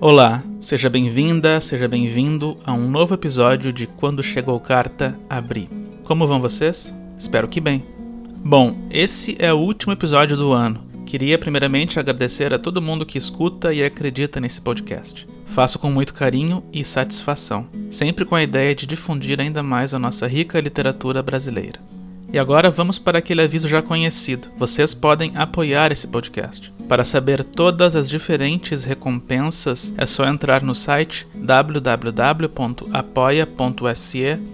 [0.00, 5.68] Olá, seja bem-vinda, seja bem-vindo a um novo episódio de Quando Chegou Carta, Abri.
[6.04, 6.94] Como vão vocês?
[7.18, 7.84] Espero que bem.
[8.44, 10.84] Bom, esse é o último episódio do ano.
[11.04, 15.26] Queria primeiramente agradecer a todo mundo que escuta e acredita nesse podcast.
[15.46, 19.98] Faço com muito carinho e satisfação, sempre com a ideia de difundir ainda mais a
[19.98, 21.80] nossa rica literatura brasileira.
[22.30, 24.48] E agora vamos para aquele aviso já conhecido.
[24.58, 26.72] Vocês podem apoiar esse podcast.
[26.86, 31.94] Para saber todas as diferentes recompensas, é só entrar no site www.apoia.se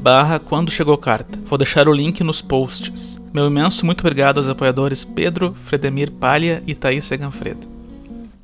[0.01, 1.39] barra quando chegou carta.
[1.47, 3.21] Vou deixar o link nos posts.
[3.33, 7.75] Meu imenso muito obrigado aos apoiadores Pedro, Fredemir Palha e Thaís Seganfredo.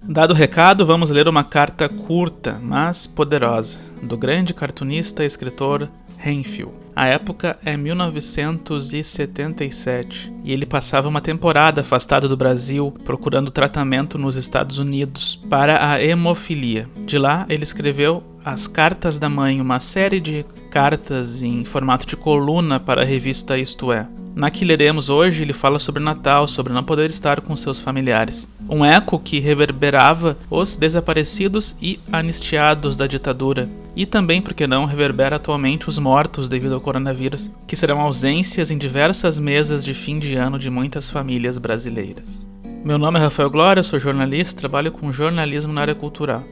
[0.03, 5.89] Dado o recado, vamos ler uma carta curta, mas poderosa, do grande cartunista e escritor
[6.21, 6.73] Renfield.
[6.95, 14.37] A época é 1977 e ele passava uma temporada afastado do Brasil procurando tratamento nos
[14.37, 16.87] Estados Unidos para a hemofilia.
[17.07, 22.17] De lá, ele escreveu As Cartas da Mãe, uma série de cartas em formato de
[22.17, 24.07] coluna para a revista Isto É.
[24.35, 28.49] Na que leremos hoje, ele fala sobre Natal, sobre não poder estar com seus familiares.
[28.69, 33.69] Um eco que reverberava os desaparecidos e anistiados da ditadura.
[33.95, 38.79] E também, porque não, reverbera atualmente os mortos devido ao coronavírus, que serão ausências em
[38.79, 42.49] diversas mesas de fim de ano de muitas famílias brasileiras.
[42.85, 46.43] Meu nome é Rafael Glória, sou jornalista, trabalho com jornalismo na área cultural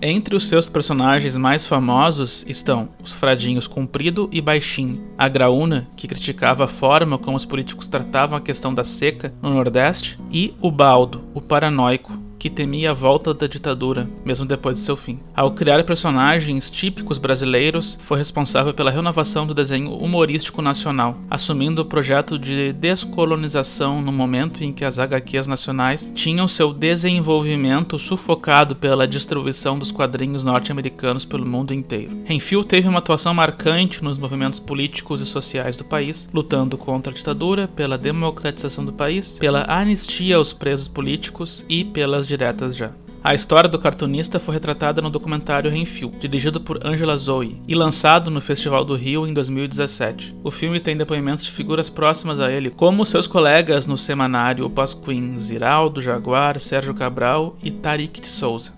[0.00, 6.06] Entre os seus personagens mais famosos estão os Fradinhos Comprido e Baixinho, a Graúna, que
[6.06, 10.70] criticava a forma como os políticos tratavam a questão da seca no Nordeste, e o
[10.70, 15.18] Baldo, o paranoico, que temia a volta da ditadura, mesmo depois de seu fim.
[15.34, 21.84] Ao criar personagens típicos brasileiros, foi responsável pela renovação do desenho humorístico nacional, assumindo o
[21.84, 29.08] projeto de descolonização no momento em que as HQs nacionais tinham seu desenvolvimento sufocado pela
[29.08, 32.16] distribuição dos quadrinhos norte-americanos pelo mundo inteiro.
[32.24, 37.16] Renfield teve uma atuação marcante nos movimentos políticos e sociais do país, lutando contra a
[37.16, 42.92] ditadura, pela democratização do país, pela anistia aos presos políticos e pelas diretas já.
[43.22, 48.30] A história do cartunista foi retratada no documentário Renfield, dirigido por Angela Zoe e lançado
[48.30, 50.36] no Festival do Rio em 2017.
[50.44, 55.36] O filme tem depoimentos de figuras próximas a ele, como seus colegas no semanário Pasquim,
[55.36, 58.72] Ziraldo, Jaguar, Sérgio Cabral e Tarik de Souza.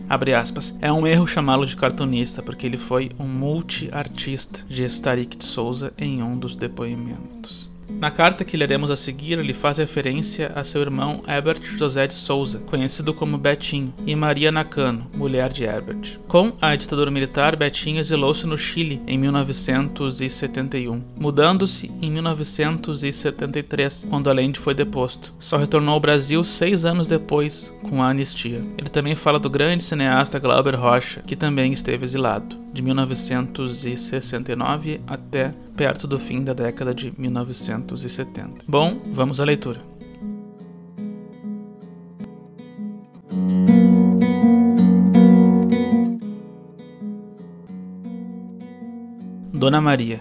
[0.80, 5.92] É um erro chamá-lo de cartunista, porque ele foi um multi-artista, diz Tarik de Souza
[5.98, 7.69] em um dos depoimentos.
[7.98, 12.14] Na carta que leremos a seguir, ele faz referência a seu irmão Herbert José de
[12.14, 16.18] Souza, conhecido como Betinho, e Maria Nakano, mulher de Herbert.
[16.28, 24.58] Com a ditadura militar, Betinho exilou-se no Chile em 1971, mudando-se em 1973, quando Allende
[24.58, 25.34] foi deposto.
[25.38, 28.62] Só retornou ao Brasil seis anos depois, com a anistia.
[28.78, 35.54] Ele também fala do grande cineasta Glauber Rocha, que também esteve exilado de 1969 até
[35.76, 38.64] perto do fim da década de 1970.
[38.66, 39.80] Bom, vamos à leitura.
[49.52, 50.20] Dona Maria.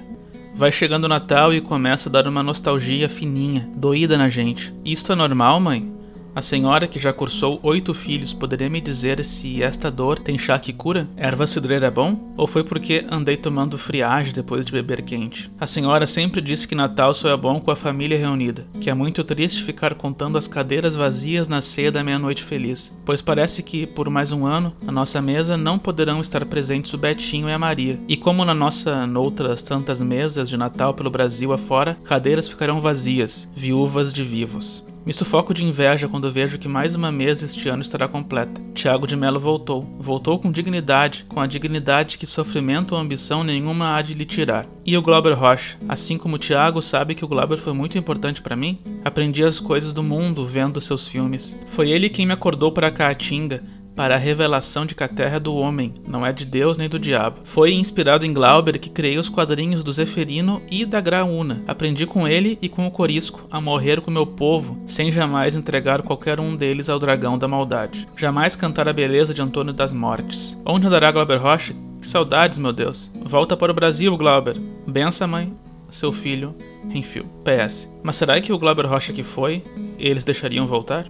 [0.54, 4.76] Vai chegando o Natal e começa a dar uma nostalgia fininha, doída na gente.
[4.84, 5.99] Isto é normal, mãe?
[6.36, 10.58] A senhora, que já cursou oito filhos, poderia me dizer se esta dor tem chá
[10.60, 11.08] que cura?
[11.18, 12.34] Erva cidreira é bom?
[12.38, 15.52] Ou foi porque andei tomando friagem depois de beber quente?
[15.60, 18.94] A senhora sempre disse que Natal só é bom com a família reunida, que é
[18.94, 23.86] muito triste ficar contando as cadeiras vazias na ceia da meia-noite feliz, pois parece que,
[23.88, 27.60] por mais um ano, na nossa mesa não poderão estar presentes o Betinho e a
[27.60, 28.00] Maria.
[28.08, 33.50] E como na nossa noutras tantas mesas de Natal pelo Brasil afora, cadeiras ficarão vazias,
[33.56, 34.89] viúvas de vivos.
[35.10, 38.62] Me sufoco de inveja quando vejo que mais uma mesa este ano estará completa.
[38.76, 39.82] Tiago de Melo voltou.
[40.00, 44.68] Voltou com dignidade, com a dignidade que sofrimento ou ambição nenhuma há de lhe tirar.
[44.86, 48.56] E o Glauber Rocha, assim como Tiago sabe que o Glauber foi muito importante para
[48.56, 51.58] mim, aprendi as coisas do mundo vendo seus filmes.
[51.66, 53.64] Foi ele quem me acordou para a Caatinga,
[54.00, 56.88] para a revelação de que a terra é do homem, não é de Deus nem
[56.88, 57.42] do diabo.
[57.44, 61.62] Foi inspirado em Glauber que criei os quadrinhos do Zeferino e da Graúna.
[61.68, 66.02] Aprendi com ele e com o Corisco a morrer com meu povo, sem jamais entregar
[66.02, 68.08] qualquer um deles ao dragão da maldade.
[68.16, 70.58] Jamais cantar a beleza de Antônio das Mortes.
[70.66, 71.76] Onde andará Glauber Rocha?
[72.00, 73.12] Que saudades, meu Deus.
[73.22, 74.58] Volta para o Brasil, Glauber.
[74.88, 75.54] Bença, mãe.
[75.90, 76.56] Seu filho,
[76.88, 77.26] Renfil.
[77.44, 77.94] PS.
[78.02, 79.62] Mas será que o Glauber Rocha que foi,
[80.00, 81.06] eles deixariam voltar?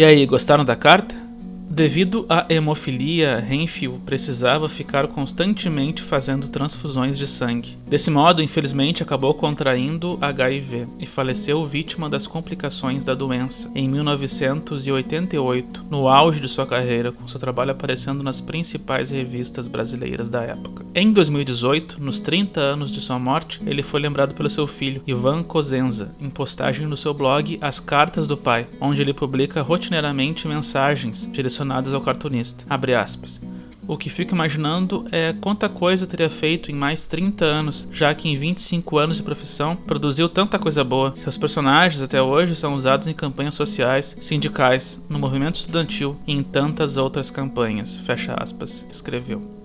[0.00, 1.14] E aí, gostaram da carta?
[1.80, 7.78] Devido à hemofilia, Renfield precisava ficar constantemente fazendo transfusões de sangue.
[7.88, 15.86] Desse modo, infelizmente, acabou contraindo HIV e faleceu vítima das complicações da doença em 1988,
[15.88, 20.84] no auge de sua carreira, com seu trabalho aparecendo nas principais revistas brasileiras da época.
[20.94, 25.42] Em 2018, nos 30 anos de sua morte, ele foi lembrado pelo seu filho, Ivan
[25.42, 31.26] Cosenza, em postagem no seu blog As Cartas do Pai, onde ele publica rotineiramente mensagens
[31.32, 32.64] direcionadas relacionadas ao cartunista.
[33.86, 38.28] O que fico imaginando é quanta coisa teria feito em mais 30 anos, já que
[38.28, 41.12] em 25 anos de profissão produziu tanta coisa boa.
[41.16, 46.42] Seus personagens até hoje são usados em campanhas sociais, sindicais, no movimento estudantil e em
[46.42, 47.98] tantas outras campanhas.
[47.98, 49.59] Fecha aspas, escreveu.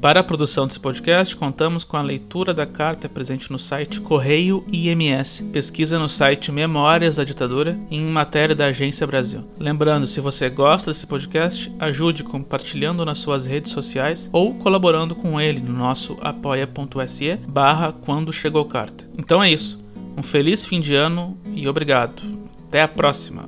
[0.00, 4.64] Para a produção desse podcast, contamos com a leitura da carta presente no site Correio
[4.70, 5.42] IMS.
[5.52, 9.42] Pesquisa no site Memórias da Ditadura em matéria da Agência Brasil.
[9.58, 15.40] Lembrando, se você gosta desse podcast, ajude compartilhando nas suas redes sociais ou colaborando com
[15.40, 19.08] ele no nosso apoia.se barra quando chegou carta.
[19.16, 19.82] Então é isso.
[20.16, 22.22] Um feliz fim de ano e obrigado.
[22.68, 23.45] Até a próxima!